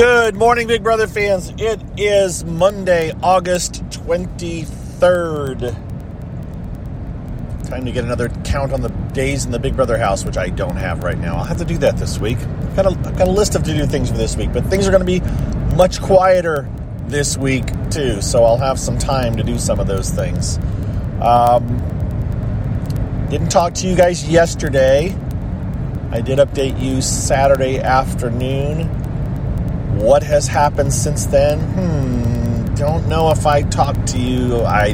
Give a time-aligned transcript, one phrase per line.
[0.00, 1.52] Good morning, Big Brother fans.
[1.58, 5.74] It is Monday, August 23rd.
[7.68, 10.48] Time to get another count on the days in the Big Brother house, which I
[10.48, 11.36] don't have right now.
[11.36, 12.38] I'll have to do that this week.
[12.38, 14.64] I've got a, I've got a list of to do things for this week, but
[14.68, 15.20] things are going to be
[15.76, 16.66] much quieter
[17.08, 20.56] this week, too, so I'll have some time to do some of those things.
[21.20, 21.76] Um,
[23.28, 25.14] didn't talk to you guys yesterday.
[26.10, 28.99] I did update you Saturday afternoon.
[29.94, 31.60] What has happened since then?
[31.60, 34.62] Hmm, don't know if I talked to you.
[34.62, 34.92] I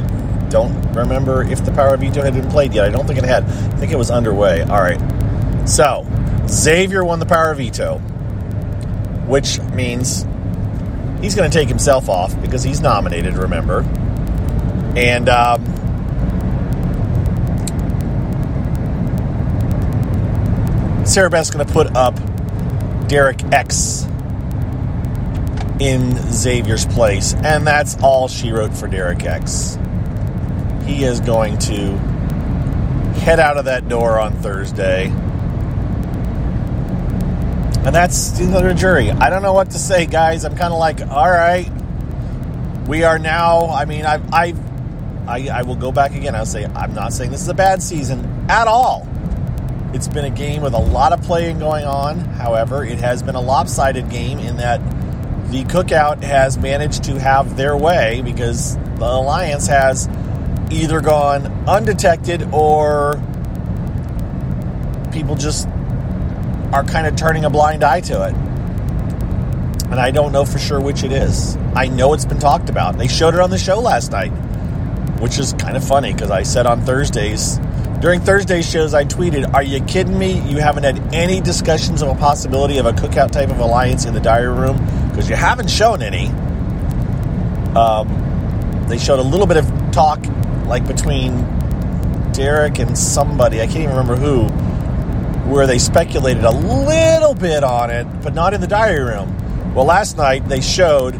[0.49, 2.85] don't remember if the power veto had been played yet.
[2.85, 3.43] I don't think it had.
[3.43, 4.61] I think it was underway.
[4.61, 4.99] All right.
[5.67, 6.05] So,
[6.47, 7.97] Xavier won the power veto,
[9.27, 10.25] which means
[11.21, 13.81] he's going to take himself off because he's nominated, remember.
[14.95, 15.63] And um,
[21.05, 22.15] Sarah Beth's going to put up
[23.07, 24.07] Derek X
[25.79, 29.77] in Xavier's place, and that's all she wrote for Derek X.
[30.85, 31.97] He is going to
[33.19, 35.07] head out of that door on Thursday.
[37.85, 39.11] And that's another jury.
[39.11, 40.43] I don't know what to say, guys.
[40.45, 41.69] I'm kind of like, all right,
[42.87, 43.69] we are now.
[43.69, 44.59] I mean, I've, I've,
[45.27, 46.35] I, I will go back again.
[46.35, 49.07] I'll say, I'm not saying this is a bad season at all.
[49.93, 52.19] It's been a game with a lot of playing going on.
[52.19, 54.81] However, it has been a lopsided game in that
[55.49, 60.09] the cookout has managed to have their way because the alliance has
[60.69, 63.13] either gone undetected or
[65.11, 65.67] people just
[66.73, 68.33] are kind of turning a blind eye to it.
[69.89, 71.55] And I don't know for sure which it is.
[71.75, 72.97] I know it's been talked about.
[72.97, 74.31] They showed it on the show last night,
[75.21, 77.57] which is kind of funny because I said on Thursdays,
[78.01, 80.39] during Thursday's shows, I tweeted, Are you kidding me?
[80.41, 84.13] You haven't had any discussions of a possibility of a cookout type of alliance in
[84.13, 84.77] the diary room?
[85.17, 86.27] Because you haven't shown any.
[87.75, 90.23] Um, they showed a little bit of talk,
[90.67, 91.35] like between
[92.33, 94.43] Derek and somebody, I can't even remember who,
[95.51, 99.73] where they speculated a little bit on it, but not in the diary room.
[99.73, 101.19] Well, last night they showed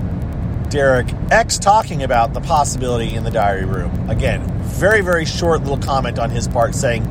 [0.70, 4.12] Derek X talking about the possibility in the diary room.
[4.12, 7.04] Again, very, very short little comment on his part saying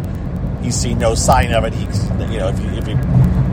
[0.62, 1.74] he's seen no sign of it.
[1.74, 2.94] He's, you know, if, he, if he,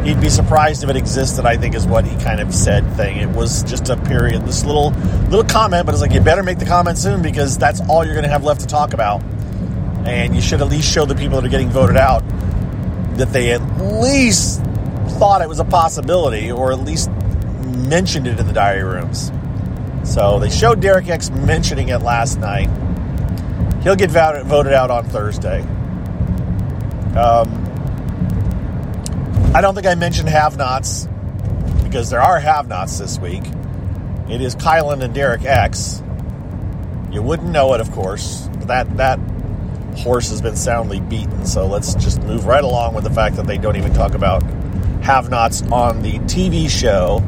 [0.03, 3.17] he'd be surprised if it existed, I think is what he kind of said thing.
[3.17, 4.91] It was just a period, this little,
[5.29, 8.13] little comment, but it's like, you better make the comment soon because that's all you're
[8.13, 9.23] going to have left to talk about.
[10.05, 12.23] And you should at least show the people that are getting voted out
[13.17, 14.61] that they at least
[15.17, 17.09] thought it was a possibility or at least
[17.87, 19.31] mentioned it in the diary rooms.
[20.03, 22.69] So they showed Derek X mentioning it last night.
[23.83, 25.61] He'll get voted out on Thursday.
[27.15, 27.52] Um,
[29.53, 31.07] I don't think I mentioned have nots
[31.83, 33.43] because there are have nots this week.
[34.29, 36.01] It is Kyland and Derek X.
[37.11, 38.49] You wouldn't know it, of course.
[38.65, 39.19] That, that
[39.97, 43.45] horse has been soundly beaten, so let's just move right along with the fact that
[43.45, 44.41] they don't even talk about
[45.03, 47.21] have nots on the TV show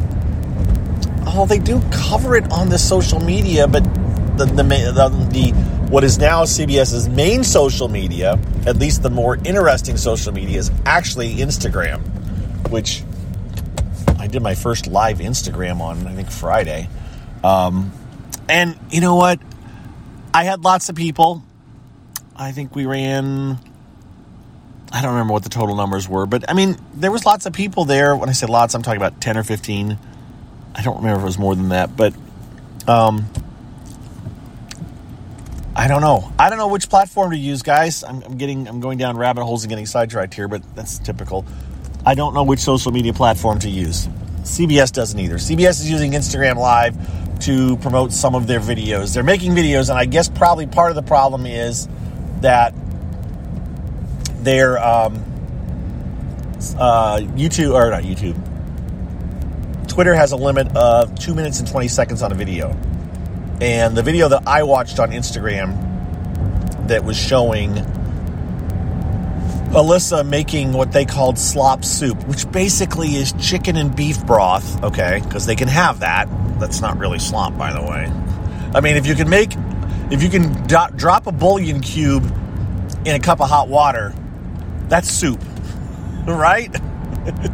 [1.28, 3.84] oh, they do cover it on the social media, but
[4.38, 5.52] the, the, the, the
[5.90, 10.72] what is now CBS's main social media, at least the more interesting social media, is
[10.86, 12.02] actually Instagram,
[12.70, 13.04] which
[14.20, 16.90] I did my first live Instagram on, I think, Friday.
[17.44, 17.92] Um,
[18.50, 19.40] and you know what?
[20.34, 21.44] I had lots of people.
[22.36, 23.60] I think we ran.
[24.92, 27.54] I don't remember what the total numbers were, but I mean, there was lots of
[27.54, 28.16] people there.
[28.16, 29.98] When I say lots, I'm talking about 10 or 15
[30.76, 32.14] I don't remember if it was more than that, but
[32.86, 33.26] um,
[35.74, 36.32] I don't know.
[36.38, 38.04] I don't know which platform to use, guys.
[38.04, 41.46] I'm, I'm, getting, I'm going down rabbit holes and getting sidetracked here, but that's typical.
[42.06, 44.08] I don't know which social media platform to use.
[44.44, 45.36] CBS doesn't either.
[45.36, 46.96] CBS is using Instagram Live
[47.42, 49.14] to promote some of their videos.
[49.14, 51.88] They're making videos, and I guess probably part of the problem is
[52.42, 52.74] that
[54.44, 55.16] their um,
[56.78, 58.40] uh, YouTube or not YouTube
[59.96, 62.72] Twitter has a limit of two minutes and 20 seconds on a video.
[63.62, 67.76] And the video that I watched on Instagram that was showing
[69.76, 75.20] Alyssa making what they called slop soup, which basically is chicken and beef broth, okay?
[75.22, 76.30] Because they can have that.
[76.62, 78.10] That's not really slop, by the way.
[78.74, 79.52] I mean, if you can make,
[80.12, 82.24] if you can do- drop a bouillon cube
[83.06, 84.16] in a cup of hot water,
[84.88, 85.44] that's soup,
[86.26, 86.74] right?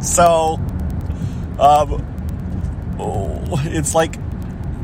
[0.00, 0.60] so,
[1.58, 4.14] um, oh, it's like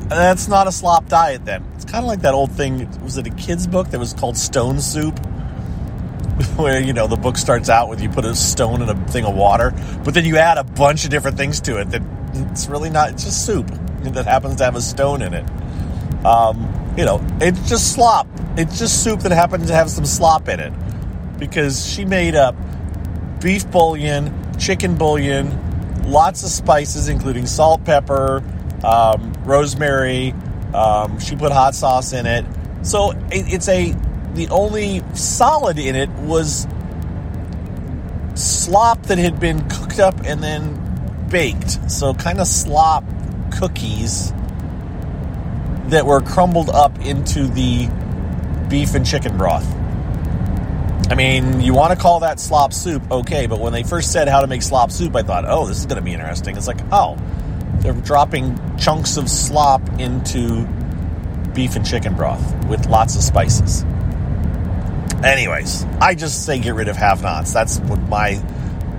[0.09, 1.65] that's not a slop diet then.
[1.77, 2.91] It's kind of like that old thing.
[3.05, 5.19] Was it a kid's book that was called Stone Soup?
[6.57, 9.25] Where, you know, the book starts out with you put a stone in a thing
[9.25, 9.73] of water,
[10.05, 12.03] but then you add a bunch of different things to it that
[12.51, 13.11] It's really not.
[13.11, 13.67] It's just soup
[14.03, 15.45] that happens to have a stone in it.
[16.25, 18.29] Um, you know, it's just slop.
[18.57, 20.73] It's just soup that happens to have some slop in it
[21.39, 22.55] because she made up
[23.41, 28.43] beef bouillon, chicken bouillon, lots of spices, including salt, pepper,
[28.85, 30.35] um, rosemary.
[30.75, 32.45] Um, she put hot sauce in it.
[32.83, 33.95] So it, it's a
[34.39, 36.67] the only solid in it was
[38.35, 41.91] slop that had been cooked up and then baked.
[41.91, 43.05] So kind of slop
[43.59, 44.33] cookies
[45.89, 47.89] that were crumbled up into the
[48.69, 49.67] beef and chicken broth.
[51.11, 54.29] I mean, you want to call that slop soup, okay, but when they first said
[54.29, 56.57] how to make slop soup, I thought, oh, this is going to be interesting.
[56.57, 57.19] It's like, oh,
[57.81, 60.67] they're dropping chunks of slop into
[61.55, 63.85] beef and chicken broth with lots of spices.
[65.25, 67.53] Anyways, I just say get rid of have-nots.
[67.53, 68.41] That's what my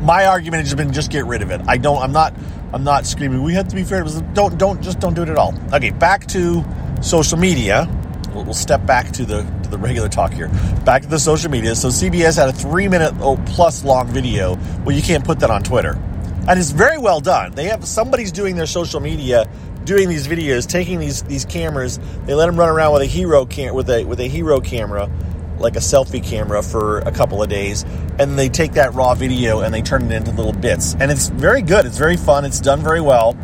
[0.01, 0.91] my argument has been.
[0.91, 1.61] Just get rid of it.
[1.67, 2.01] I don't.
[2.01, 2.33] I'm not.
[2.73, 3.41] I'm not screaming.
[3.41, 4.03] We have to be fair.
[4.33, 4.57] Don't.
[4.57, 4.81] Don't.
[4.81, 5.53] Just don't do it at all.
[5.73, 5.91] Okay.
[5.91, 6.63] Back to
[7.01, 7.87] social media.
[8.33, 10.49] We'll, we'll step back to the to the regular talk here.
[10.83, 11.73] Back to the social media.
[11.75, 14.57] So CBS had a three minute oh, plus long video.
[14.83, 15.97] Well, you can't put that on Twitter,
[16.47, 17.53] and it's very well done.
[17.53, 19.49] They have somebody's doing their social media
[19.85, 21.97] doing these videos, taking these these cameras.
[22.25, 25.09] They let them run around with a hero cam with a with a hero camera
[25.59, 27.83] like a selfie camera for a couple of days,
[28.17, 30.95] and they take that raw video and they turn it into little bits.
[30.99, 31.85] And it's very good.
[31.85, 32.45] It's very fun.
[32.45, 33.37] It's done very well.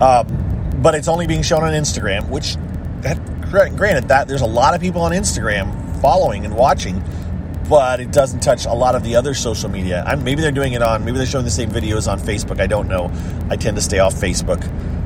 [0.00, 2.56] Um, but it's only being shown on Instagram, which,
[3.02, 3.18] that,
[3.50, 7.02] granted, that there's a lot of people on Instagram following and watching,
[7.68, 10.04] but it doesn't touch a lot of the other social media.
[10.06, 12.60] I'm, maybe they're doing it on, maybe they're showing the same videos on Facebook.
[12.60, 13.10] I don't know.
[13.50, 14.62] I tend to stay off Facebook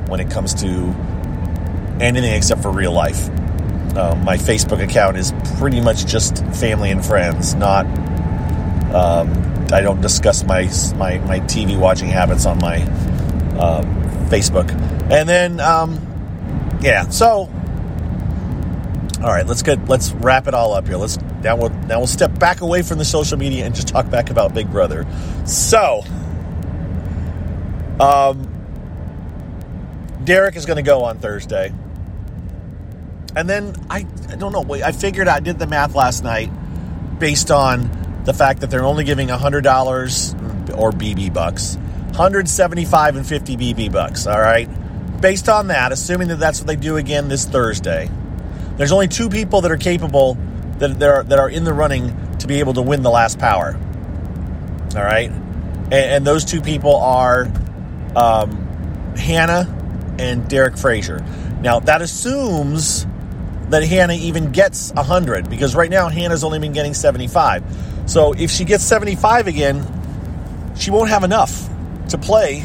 [0.07, 0.67] when it comes to
[1.99, 3.29] anything except for real life.
[3.95, 7.53] Uh, my Facebook account is pretty much just family and friends.
[7.53, 7.85] Not,
[8.93, 9.31] um,
[9.71, 10.63] I don't discuss my,
[10.97, 12.81] my my TV watching habits on my
[13.57, 13.83] uh,
[14.29, 14.71] Facebook.
[15.11, 17.07] And then, um, yeah.
[17.09, 17.49] So,
[19.21, 20.97] all right, let's get let's wrap it all up here.
[20.97, 24.09] Let's now we'll now we'll step back away from the social media and just talk
[24.09, 25.05] back about Big Brother.
[25.45, 26.03] So,
[27.99, 28.49] um,
[30.23, 31.73] Derek is going to go on Thursday.
[33.35, 34.73] And then I, I don't know.
[34.75, 36.49] I figured I did the math last night
[37.19, 43.57] based on the fact that they're only giving $100 or BB bucks, 175 and 50
[43.57, 44.27] BB bucks.
[44.27, 44.69] All right.
[45.21, 48.09] Based on that, assuming that that's what they do again this Thursday,
[48.77, 50.37] there's only two people that are capable
[50.79, 53.39] that, that, are, that are in the running to be able to win the last
[53.39, 53.79] power.
[54.95, 55.29] All right.
[55.29, 57.51] And, and those two people are
[58.15, 61.23] um, Hannah and Derek Frazier.
[61.61, 63.05] Now, that assumes
[63.73, 67.63] that Hannah even gets 100 because right now Hannah's only been getting 75.
[68.05, 69.83] So if she gets 75 again,
[70.77, 71.69] she won't have enough
[72.09, 72.63] to play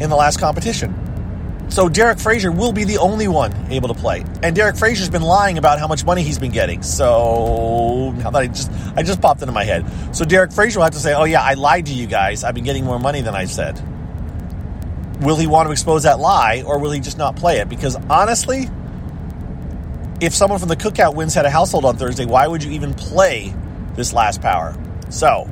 [0.00, 1.66] in the last competition.
[1.70, 4.24] So Derek Frazier will be the only one able to play.
[4.42, 6.82] And Derek Frazier's been lying about how much money he's been getting.
[6.82, 9.84] So now that I just I just popped into my head.
[10.14, 12.44] So Derek Frazier will have to say, "Oh yeah, I lied to you guys.
[12.44, 13.82] I've been getting more money than I said."
[15.20, 17.68] Will he want to expose that lie or will he just not play it?
[17.68, 18.70] Because honestly,
[20.20, 22.94] if someone from the cookout wins head of household on Thursday, why would you even
[22.94, 23.54] play
[23.94, 24.74] this last power?
[25.10, 25.48] So,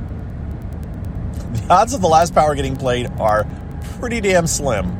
[1.53, 3.47] the odds of the last power getting played are
[3.99, 4.95] pretty damn slim.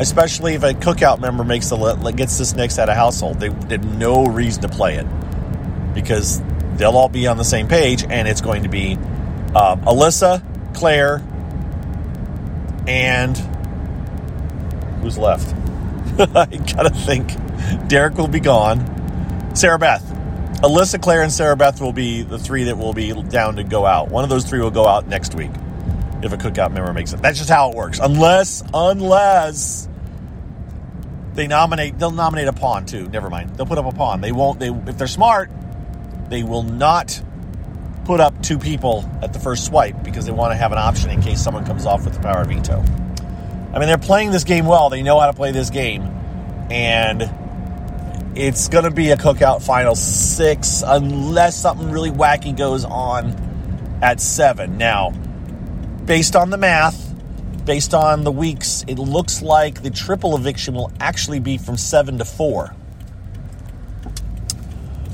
[0.00, 3.84] Especially if a cookout member makes the gets this next head of household, they had
[3.98, 5.06] no reason to play it
[5.94, 6.40] because
[6.76, 8.94] they'll all be on the same page, and it's going to be
[9.56, 10.42] um, Alyssa,
[10.74, 11.22] Claire,
[12.86, 13.36] and
[15.00, 15.52] who's left?
[16.18, 17.32] I gotta think.
[17.88, 19.54] Derek will be gone.
[19.54, 20.04] Sarah Beth.
[20.62, 23.86] Alyssa, Claire, and Sarah Beth will be the three that will be down to go
[23.86, 24.08] out.
[24.08, 25.52] One of those three will go out next week
[26.22, 27.22] if a cookout member makes it.
[27.22, 28.00] That's just how it works.
[28.00, 29.88] Unless, unless
[31.34, 33.08] they nominate, they'll nominate a pawn too.
[33.08, 33.56] Never mind.
[33.56, 34.20] They'll put up a pawn.
[34.20, 34.58] They won't.
[34.58, 35.50] They if they're smart,
[36.28, 37.22] they will not
[38.04, 41.10] put up two people at the first swipe because they want to have an option
[41.10, 42.82] in case someone comes off with the power of veto.
[43.72, 44.90] I mean, they're playing this game well.
[44.90, 46.02] They know how to play this game,
[46.70, 47.22] and
[48.34, 54.20] it's going to be a cookout final six unless something really wacky goes on at
[54.20, 54.78] seven.
[54.78, 55.10] Now,
[56.04, 57.14] based on the math,
[57.64, 62.18] based on the weeks, it looks like the triple eviction will actually be from seven
[62.18, 62.74] to four.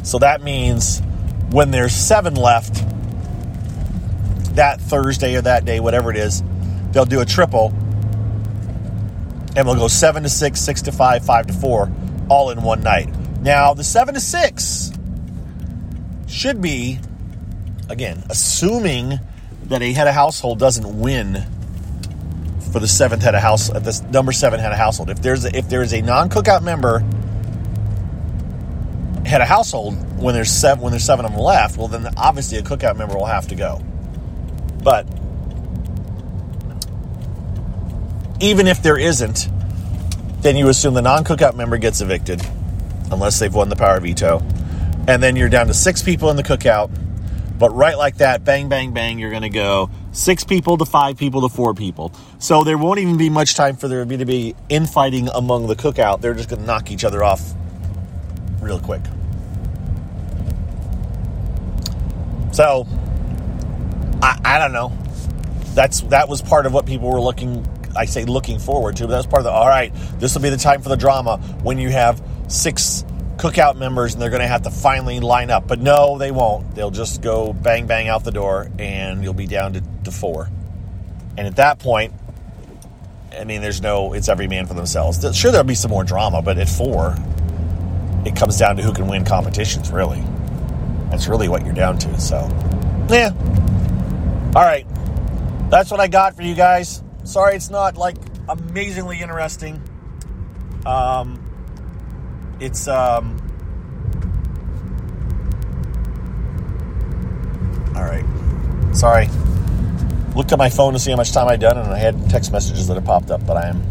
[0.03, 1.01] So that means
[1.51, 2.75] when there's seven left
[4.55, 6.43] that Thursday or that day, whatever it is,
[6.93, 7.73] they'll do a triple
[9.57, 11.91] and we'll go seven to six, six to five, five to four
[12.29, 13.09] all in one night.
[13.41, 14.93] Now, the 7 to 6
[16.27, 16.99] should be,
[17.89, 19.19] again, assuming
[19.65, 21.45] that a head of household doesn't win
[22.75, 25.09] for the seventh head of house uh, at this number seven head of household.
[25.09, 26.99] If there's a, if there is a non cookout member
[29.25, 32.59] head of household when there's seven when there's seven of them left, well then obviously
[32.59, 33.81] a cookout member will have to go.
[34.83, 35.07] But
[38.41, 39.49] even if there isn't,
[40.45, 42.43] then you assume the non cookout member gets evicted
[43.11, 44.41] unless they've won the power veto.
[45.09, 46.91] And then you're down to six people in the cookout.
[47.59, 51.17] But right like that, bang, bang, bang, you're going to go six people to five
[51.17, 52.13] people to four people.
[52.39, 56.21] So there won't even be much time for there to be infighting among the cookout.
[56.21, 57.55] They're just going to knock each other off
[58.61, 59.03] real quick.
[62.53, 62.87] So
[64.23, 64.93] I, I don't know.
[65.75, 67.67] That's that was part of what people were looking.
[67.97, 69.51] I say looking forward to, but that's part of the.
[69.51, 73.05] All right, this will be the time for the drama when you have six
[73.37, 75.67] cookout members and they're going to have to finally line up.
[75.67, 76.75] But no, they won't.
[76.75, 80.49] They'll just go bang bang out the door, and you'll be down to, to four.
[81.37, 82.13] And at that point,
[83.39, 84.13] I mean, there's no.
[84.13, 85.19] It's every man for themselves.
[85.37, 87.17] Sure, there'll be some more drama, but at four,
[88.25, 89.91] it comes down to who can win competitions.
[89.91, 90.23] Really,
[91.11, 92.21] that's really what you're down to.
[92.21, 92.37] So,
[93.11, 93.33] yeah.
[94.57, 94.87] All right.
[95.71, 97.03] That's what I got for you guys.
[97.25, 98.17] Sorry it's not like
[98.49, 99.83] amazingly interesting.
[100.87, 101.41] Um,
[102.61, 103.41] it's um,
[107.97, 108.25] all right.
[108.95, 109.29] Sorry.
[110.37, 112.53] Looked at my phone to see how much time I'd done, and I had text
[112.53, 113.83] messages that had popped up, but I am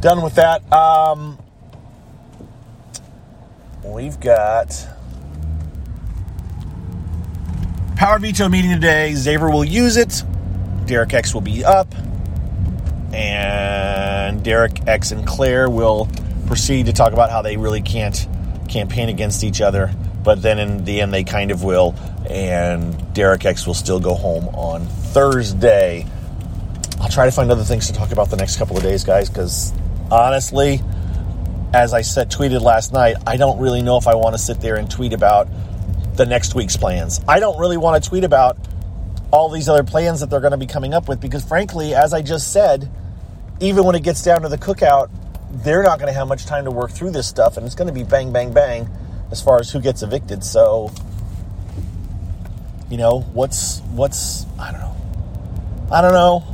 [0.00, 0.70] done with that.
[0.72, 1.38] Um,
[3.84, 4.86] we've got
[7.96, 9.14] Power Veto meeting today.
[9.14, 10.22] Xavier will use it.
[10.86, 11.94] Derek X will be up.
[13.12, 16.08] And Derek X and Claire will
[16.46, 18.26] proceed to talk about how they really can't
[18.68, 19.92] campaign against each other.
[20.22, 21.94] But then in the end, they kind of will.
[22.28, 26.06] And Derek X will still go home on Thursday.
[27.00, 29.28] I'll try to find other things to talk about the next couple of days, guys,
[29.28, 29.72] because
[30.10, 30.80] honestly,
[31.74, 34.60] as I said, tweeted last night, I don't really know if I want to sit
[34.60, 35.48] there and tweet about
[36.14, 37.20] the next week's plans.
[37.26, 38.56] I don't really want to tweet about
[39.32, 42.12] all these other plans that they're going to be coming up with because, frankly, as
[42.12, 42.90] I just said,
[43.62, 45.08] even when it gets down to the cookout,
[45.50, 47.86] they're not going to have much time to work through this stuff, and it's going
[47.86, 48.88] to be bang, bang, bang
[49.30, 50.42] as far as who gets evicted.
[50.42, 50.90] So,
[52.90, 54.96] you know, what's what's I don't know,
[55.92, 56.44] I don't know.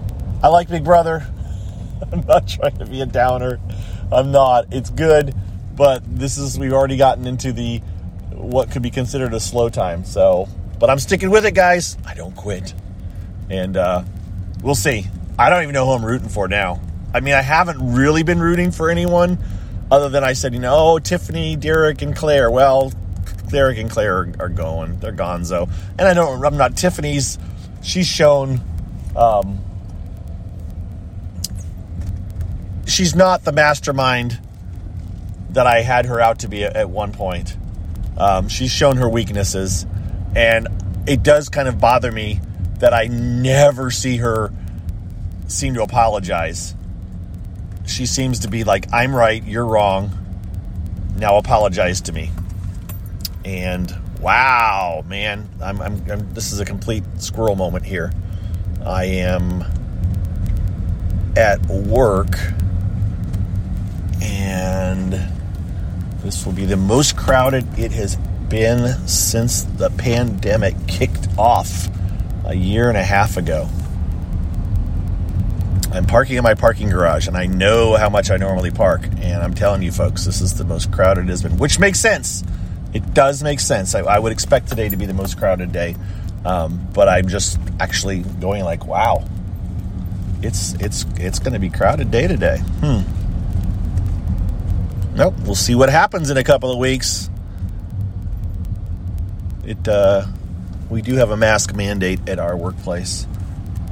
[0.42, 1.26] I like Big Brother.
[2.12, 3.58] I'm not trying to be a downer.
[4.12, 4.66] I'm not.
[4.72, 5.34] It's good,
[5.74, 7.78] but this is we've already gotten into the
[8.32, 10.04] what could be considered a slow time.
[10.04, 10.48] So,
[10.78, 11.96] but I'm sticking with it, guys.
[12.06, 12.74] I don't quit.
[13.50, 14.04] And uh,
[14.62, 15.06] we'll see.
[15.38, 16.80] I don't even know who I'm rooting for now.
[17.18, 19.38] I mean, I haven't really been rooting for anyone
[19.90, 22.48] other than I said, you know, oh, Tiffany, Derek, and Claire.
[22.48, 22.92] Well,
[23.48, 25.00] Derek and Claire are, are going.
[25.00, 25.68] They're gonzo.
[25.98, 27.36] And I don't, I'm not Tiffany's.
[27.82, 28.60] She's shown,
[29.16, 29.58] um,
[32.86, 34.38] she's not the mastermind
[35.50, 37.56] that I had her out to be at, at one point.
[38.16, 39.86] Um, she's shown her weaknesses,
[40.36, 40.68] and
[41.08, 42.40] it does kind of bother me
[42.78, 44.52] that I never see her
[45.48, 46.76] seem to apologize.
[47.88, 50.10] She seems to be like, I'm right, you're wrong.
[51.16, 52.30] Now apologize to me.
[53.44, 58.12] And wow, man, I'm, I'm, I'm this is a complete squirrel moment here.
[58.84, 59.64] I am
[61.36, 62.36] at work
[64.20, 65.12] and
[66.22, 68.16] this will be the most crowded it has
[68.48, 71.88] been since the pandemic kicked off
[72.44, 73.68] a year and a half ago.
[75.92, 79.04] I'm parking in my parking garage and I know how much I normally park.
[79.04, 81.98] And I'm telling you, folks, this is the most crowded it has been, which makes
[81.98, 82.44] sense.
[82.92, 83.94] It does make sense.
[83.94, 85.96] I, I would expect today to be the most crowded day.
[86.44, 89.24] Um, but I'm just actually going like, wow,
[90.42, 92.58] it's it's it's going to be crowded day today.
[92.80, 93.00] Hmm.
[95.16, 95.34] Nope.
[95.44, 97.28] We'll see what happens in a couple of weeks.
[99.64, 100.26] It uh,
[100.88, 103.26] we do have a mask mandate at our workplace.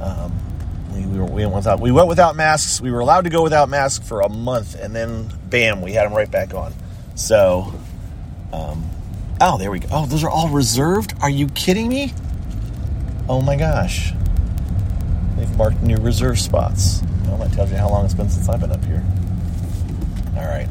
[0.01, 0.31] Um,
[0.93, 2.81] we, we, we, went without we went without masks.
[2.81, 6.05] We were allowed to go without masks for a month, and then bam, we had
[6.05, 6.73] them right back on.
[7.15, 7.73] So,
[8.53, 8.89] um,
[9.41, 9.87] oh, there we go.
[9.91, 11.13] Oh, those are all reserved.
[11.21, 12.13] Are you kidding me?
[13.29, 14.13] Oh my gosh,
[15.35, 17.01] they've marked new reserve spots.
[17.25, 19.03] Well, that tells you how long it's been since I've been up here.
[20.37, 20.67] All right.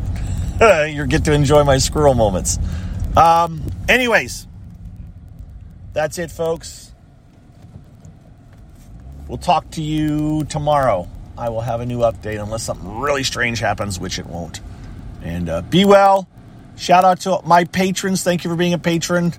[0.90, 2.58] you get to enjoy my squirrel moments.
[3.16, 4.46] Um, anyways,
[5.92, 6.92] that's it, folks.
[9.28, 11.08] We'll talk to you tomorrow.
[11.38, 14.60] I will have a new update unless something really strange happens, which it won't.
[15.22, 16.28] And uh, be well.
[16.76, 18.22] Shout out to my patrons.
[18.22, 19.32] Thank you for being a patron.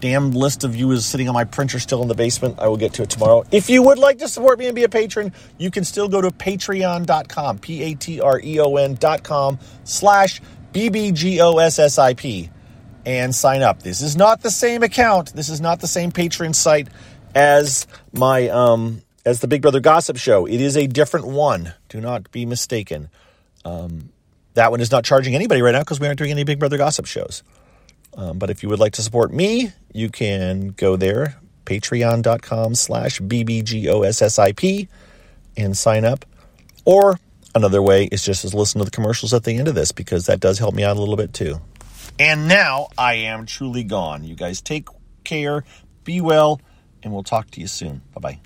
[0.00, 2.58] damn list of you is sitting on my printer still in the basement.
[2.58, 3.44] I will get to it tomorrow.
[3.50, 6.20] If you would like to support me and be a patron, you can still go
[6.20, 10.40] to patreon.com, P A T R E O N.com slash
[10.72, 12.50] BBGOSSIP
[13.06, 13.82] and sign up.
[13.82, 15.32] This is not the same account.
[15.34, 16.88] This is not the same Patreon site
[17.34, 20.46] as my um as the Big Brother Gossip Show.
[20.46, 21.74] It is a different one.
[21.88, 23.10] Do not be mistaken.
[23.64, 24.10] Um,
[24.54, 26.78] that one is not charging anybody right now because we aren't doing any Big Brother
[26.78, 27.42] Gossip shows.
[28.16, 33.20] Um, but if you would like to support me, you can go there, patreon.com slash
[33.20, 34.88] BBGOSSIP,
[35.56, 36.24] and sign up.
[36.86, 37.18] Or
[37.54, 40.26] another way is just to listen to the commercials at the end of this because
[40.26, 41.60] that does help me out a little bit too.
[42.18, 44.24] And now I am truly gone.
[44.24, 44.88] You guys take
[45.24, 45.64] care,
[46.04, 46.60] be well,
[47.02, 48.00] and we'll talk to you soon.
[48.14, 48.45] Bye bye.